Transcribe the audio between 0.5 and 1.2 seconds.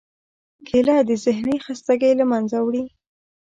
کېله د